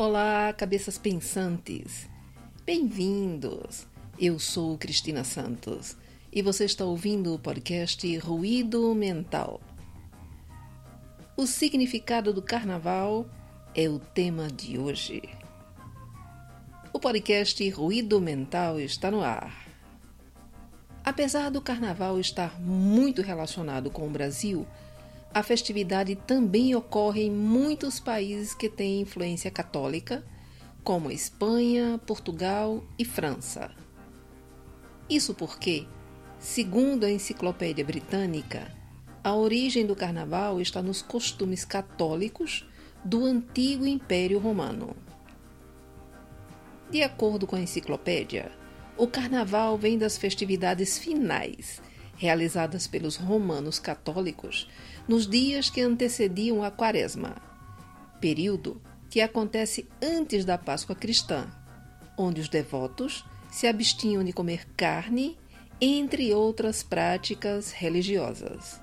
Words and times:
Olá, 0.00 0.52
cabeças 0.52 0.96
pensantes. 0.96 2.08
Bem-vindos. 2.64 3.84
Eu 4.16 4.38
sou 4.38 4.78
Cristina 4.78 5.24
Santos 5.24 5.96
e 6.32 6.40
você 6.40 6.66
está 6.66 6.84
ouvindo 6.84 7.34
o 7.34 7.38
podcast 7.40 8.16
Ruído 8.18 8.94
Mental. 8.94 9.60
O 11.36 11.48
significado 11.48 12.32
do 12.32 12.40
carnaval 12.40 13.28
é 13.74 13.88
o 13.88 13.98
tema 13.98 14.46
de 14.46 14.78
hoje. 14.78 15.20
O 16.92 17.00
podcast 17.00 17.68
Ruído 17.68 18.20
Mental 18.20 18.78
está 18.78 19.10
no 19.10 19.20
ar. 19.20 19.66
Apesar 21.04 21.50
do 21.50 21.60
carnaval 21.60 22.20
estar 22.20 22.60
muito 22.60 23.20
relacionado 23.20 23.90
com 23.90 24.06
o 24.06 24.10
Brasil, 24.10 24.64
a 25.32 25.42
festividade 25.42 26.16
também 26.16 26.74
ocorre 26.74 27.22
em 27.22 27.30
muitos 27.30 28.00
países 28.00 28.54
que 28.54 28.68
têm 28.68 29.02
influência 29.02 29.50
católica, 29.50 30.24
como 30.82 31.10
Espanha, 31.10 32.00
Portugal 32.06 32.82
e 32.98 33.04
França. 33.04 33.70
Isso 35.08 35.34
porque, 35.34 35.86
segundo 36.38 37.04
a 37.04 37.10
Enciclopédia 37.10 37.84
Britânica, 37.84 38.72
a 39.22 39.34
origem 39.34 39.84
do 39.84 39.94
carnaval 39.94 40.60
está 40.60 40.80
nos 40.80 41.02
costumes 41.02 41.64
católicos 41.64 42.66
do 43.04 43.24
antigo 43.24 43.86
Império 43.86 44.38
Romano. 44.38 44.96
De 46.90 47.02
acordo 47.02 47.46
com 47.46 47.54
a 47.54 47.60
enciclopédia, 47.60 48.50
o 48.96 49.06
carnaval 49.06 49.76
vem 49.76 49.98
das 49.98 50.16
festividades 50.16 50.98
finais 50.98 51.82
realizadas 52.16 52.86
pelos 52.86 53.16
romanos 53.16 53.78
católicos 53.78 54.68
nos 55.08 55.26
dias 55.26 55.70
que 55.70 55.80
antecediam 55.80 56.62
a 56.62 56.70
Quaresma, 56.70 57.36
período 58.20 58.80
que 59.08 59.22
acontece 59.22 59.88
antes 60.02 60.44
da 60.44 60.58
Páscoa 60.58 60.94
cristã, 60.94 61.50
onde 62.16 62.40
os 62.40 62.48
devotos 62.48 63.24
se 63.50 63.66
abstinham 63.66 64.22
de 64.22 64.32
comer 64.32 64.66
carne, 64.76 65.38
entre 65.80 66.34
outras 66.34 66.82
práticas 66.82 67.72
religiosas. 67.72 68.82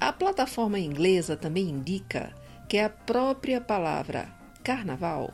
A 0.00 0.12
plataforma 0.12 0.78
inglesa 0.78 1.36
também 1.36 1.68
indica 1.68 2.34
que 2.68 2.78
a 2.78 2.88
própria 2.88 3.60
palavra 3.60 4.34
carnaval 4.64 5.32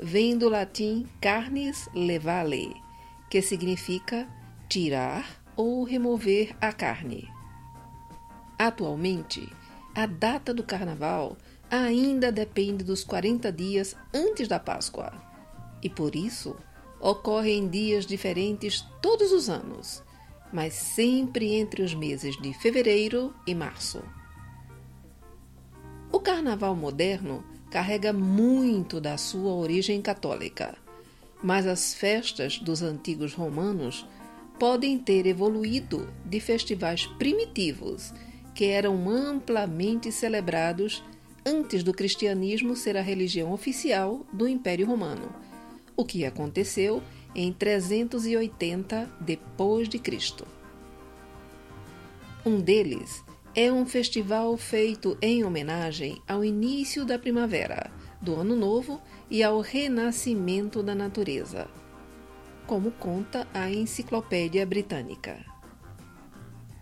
vem 0.00 0.36
do 0.36 0.48
latim 0.48 1.06
carnis 1.20 1.88
levale, 1.94 2.74
que 3.30 3.42
significa 3.42 4.28
tirar 4.68 5.42
ou 5.56 5.84
remover 5.84 6.56
a 6.60 6.72
carne. 6.72 7.37
Atualmente, 8.58 9.48
a 9.94 10.04
data 10.04 10.52
do 10.52 10.64
carnaval 10.64 11.36
ainda 11.70 12.32
depende 12.32 12.82
dos 12.82 13.04
40 13.04 13.52
dias 13.52 13.94
antes 14.12 14.48
da 14.48 14.58
Páscoa 14.58 15.12
e 15.82 15.88
por 15.88 16.16
isso 16.16 16.56
ocorre 17.00 17.52
em 17.52 17.68
dias 17.68 18.04
diferentes 18.04 18.84
todos 19.00 19.30
os 19.30 19.48
anos, 19.48 20.02
mas 20.52 20.74
sempre 20.74 21.54
entre 21.54 21.82
os 21.82 21.94
meses 21.94 22.36
de 22.40 22.52
fevereiro 22.52 23.32
e 23.46 23.54
março. 23.54 24.02
O 26.10 26.18
carnaval 26.18 26.74
moderno 26.74 27.44
carrega 27.70 28.12
muito 28.12 29.00
da 29.00 29.16
sua 29.16 29.52
origem 29.52 30.02
católica, 30.02 30.76
mas 31.42 31.66
as 31.66 31.94
festas 31.94 32.58
dos 32.58 32.82
antigos 32.82 33.34
romanos 33.34 34.04
podem 34.58 34.98
ter 34.98 35.26
evoluído 35.26 36.12
de 36.24 36.40
festivais 36.40 37.06
primitivos 37.06 38.12
que 38.58 38.64
eram 38.64 39.08
amplamente 39.08 40.10
celebrados 40.10 41.00
antes 41.46 41.84
do 41.84 41.94
cristianismo 41.94 42.74
ser 42.74 42.96
a 42.96 43.00
religião 43.00 43.52
oficial 43.52 44.26
do 44.32 44.48
Império 44.48 44.84
Romano, 44.84 45.32
o 45.96 46.04
que 46.04 46.24
aconteceu 46.24 47.00
em 47.36 47.52
380 47.52 49.08
depois 49.20 49.88
de 49.88 50.00
Cristo. 50.00 50.44
Um 52.44 52.58
deles 52.60 53.24
é 53.54 53.70
um 53.70 53.86
festival 53.86 54.56
feito 54.56 55.16
em 55.22 55.44
homenagem 55.44 56.20
ao 56.26 56.44
início 56.44 57.04
da 57.04 57.16
primavera, 57.16 57.92
do 58.20 58.34
Ano 58.34 58.56
Novo 58.56 59.00
e 59.30 59.40
ao 59.40 59.60
renascimento 59.60 60.82
da 60.82 60.96
natureza 60.96 61.70
como 62.66 62.90
conta 62.90 63.46
a 63.54 63.70
Enciclopédia 63.70 64.66
Britânica. 64.66 65.57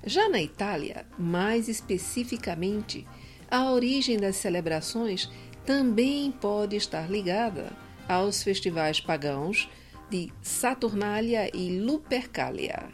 Já 0.06 0.28
na 0.28 0.40
Itália, 0.40 1.04
mais 1.18 1.68
especificamente, 1.68 3.04
a 3.50 3.72
origem 3.72 4.16
das 4.16 4.36
celebrações 4.36 5.28
também 5.64 6.30
pode 6.30 6.76
estar 6.76 7.10
ligada 7.10 7.72
aos 8.08 8.40
festivais 8.40 9.00
pagãos 9.00 9.68
de 10.08 10.32
Saturnália 10.40 11.50
e 11.52 11.80
Lupercalia. 11.80 12.88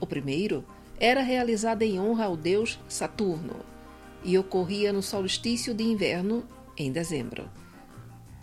O 0.00 0.06
primeiro 0.08 0.64
era 0.98 1.22
realizado 1.22 1.82
em 1.82 2.00
honra 2.00 2.24
ao 2.24 2.36
deus 2.36 2.80
Saturno 2.88 3.64
e 4.24 4.36
ocorria 4.36 4.92
no 4.92 5.04
solstício 5.04 5.72
de 5.72 5.84
inverno, 5.84 6.44
em 6.76 6.90
dezembro. 6.90 7.48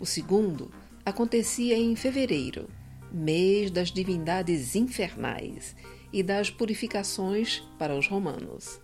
O 0.00 0.06
segundo 0.06 0.70
acontecia 1.04 1.76
em 1.76 1.94
fevereiro 1.94 2.70
mês 3.12 3.70
das 3.70 3.92
divindades 3.92 4.74
infernais 4.74 5.76
e 6.14 6.22
das 6.22 6.48
purificações 6.48 7.64
para 7.76 7.92
os 7.92 8.06
romanos. 8.06 8.80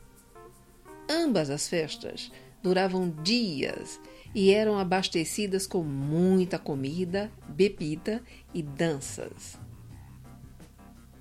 Ambas 1.08 1.48
as 1.48 1.68
festas 1.68 2.28
duravam 2.60 3.08
dias 3.22 4.00
e 4.34 4.50
eram 4.50 4.76
abastecidas 4.76 5.64
com 5.64 5.84
muita 5.84 6.58
comida, 6.58 7.30
bebida 7.48 8.20
e 8.52 8.60
danças. 8.60 9.56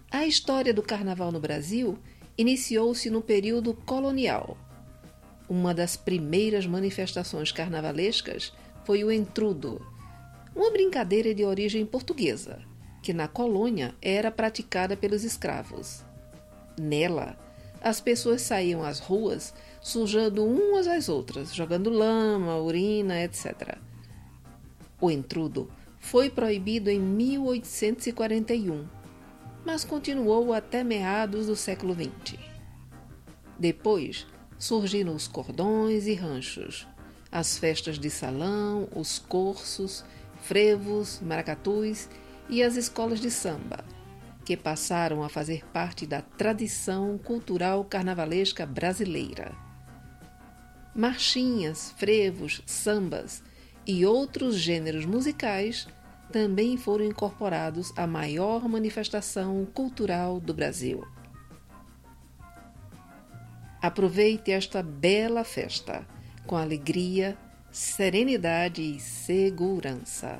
A 0.09 0.25
história 0.25 0.73
do 0.73 0.81
carnaval 0.81 1.31
no 1.31 1.39
Brasil 1.39 1.99
iniciou-se 2.35 3.07
no 3.11 3.21
período 3.21 3.75
colonial. 3.75 4.57
Uma 5.47 5.75
das 5.75 5.95
primeiras 5.95 6.65
manifestações 6.65 7.51
carnavalescas 7.51 8.51
foi 8.83 9.03
o 9.03 9.11
entrudo, 9.11 9.79
uma 10.55 10.71
brincadeira 10.71 11.35
de 11.35 11.45
origem 11.45 11.85
portuguesa 11.85 12.67
que 13.01 13.13
na 13.13 13.27
colônia 13.27 13.95
era 14.01 14.31
praticada 14.31 14.95
pelos 14.95 15.23
escravos. 15.23 16.03
Nela, 16.79 17.37
as 17.81 18.01
pessoas 18.01 18.41
saíam 18.41 18.83
às 18.83 18.99
ruas 18.99 19.53
sujando 19.81 20.45
umas 20.45 20.87
às 20.87 21.07
outras, 21.07 21.53
jogando 21.53 21.89
lama, 21.89 22.57
urina, 22.57 23.23
etc. 23.23 23.77
O 24.99 25.09
entrudo 25.09 25.71
foi 25.99 26.29
proibido 26.29 26.89
em 26.89 26.99
1841, 26.99 28.85
mas 29.65 29.85
continuou 29.85 30.53
até 30.53 30.83
meados 30.83 31.47
do 31.47 31.55
século 31.55 31.93
XX. 31.93 32.37
Depois 33.57 34.27
surgiram 34.57 35.15
os 35.15 35.27
cordões 35.27 36.05
e 36.07 36.13
ranchos, 36.13 36.85
as 37.31 37.57
festas 37.57 37.97
de 37.97 38.09
salão, 38.09 38.89
os 38.93 39.19
cursos, 39.19 40.03
frevos, 40.41 41.19
maracatus 41.21 42.09
e 42.49 42.63
as 42.63 42.75
escolas 42.75 43.19
de 43.19 43.29
samba, 43.29 43.85
que 44.43 44.57
passaram 44.57 45.23
a 45.23 45.29
fazer 45.29 45.65
parte 45.71 46.07
da 46.07 46.21
tradição 46.21 47.17
cultural 47.17 47.85
carnavalesca 47.85 48.65
brasileira. 48.65 49.55
Marchinhas, 50.95 51.91
frevos, 51.97 52.63
sambas 52.65 53.43
e 53.85 54.05
outros 54.05 54.55
gêneros 54.55 55.05
musicais 55.05 55.87
também 56.31 56.77
foram 56.77 57.05
incorporados 57.05 57.93
à 57.95 58.05
maior 58.05 58.67
manifestação 58.67 59.65
cultural 59.65 60.39
do 60.39 60.53
Brasil. 60.53 61.03
Aproveite 63.81 64.51
esta 64.51 64.83
bela 64.83 65.43
festa 65.43 66.05
com 66.45 66.57
alegria, 66.57 67.37
serenidade 67.71 68.81
e 68.81 68.99
segurança. 68.99 70.39